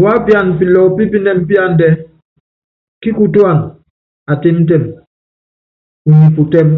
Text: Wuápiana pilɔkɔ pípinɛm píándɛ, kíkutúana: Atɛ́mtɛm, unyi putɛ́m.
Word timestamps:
Wuápiana 0.00 0.52
pilɔkɔ 0.58 0.88
pípinɛm 0.96 1.38
píándɛ, 1.48 1.88
kíkutúana: 3.00 3.66
Atɛ́mtɛm, 4.30 4.82
unyi 6.08 6.28
putɛ́m. 6.36 6.68